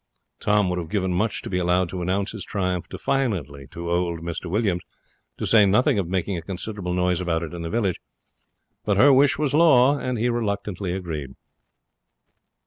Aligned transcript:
Tom 0.39 0.67
would 0.67 0.79
have 0.79 0.89
given 0.89 1.13
much 1.13 1.43
to 1.43 1.49
be 1.51 1.59
allowed 1.59 1.87
to 1.89 2.01
announce 2.01 2.31
his 2.31 2.43
triumph 2.43 2.89
defiantly 2.89 3.67
to 3.67 3.91
old 3.91 4.21
Mr 4.21 4.47
Williams, 4.49 4.81
to 5.37 5.45
say 5.45 5.63
nothing 5.63 5.99
of 5.99 6.07
making 6.07 6.35
a 6.35 6.41
considerable 6.41 6.95
noise 6.95 7.21
about 7.21 7.43
it 7.43 7.53
in 7.53 7.61
the 7.61 7.69
village; 7.69 7.99
but 8.83 8.97
her 8.97 9.13
wish 9.13 9.37
was 9.37 9.53
law, 9.53 9.99
and 9.99 10.17
he 10.17 10.27
reluctantly 10.27 10.91
agreed. 10.91 11.35